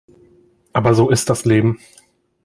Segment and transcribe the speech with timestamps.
[0.73, 1.77] Aber so ist das Leben.